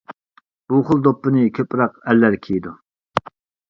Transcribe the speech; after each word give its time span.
بۇ 0.73 0.79
خىل 0.87 1.03
دوپپىنى 1.09 1.45
كۆپرەك 1.59 2.03
ئەرلەر 2.03 2.43
كىيىدۇ. 2.49 2.79